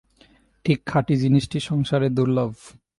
[0.65, 2.51] ঠিক খাঁটি জিনিসটি সংসারে দুর্লভ।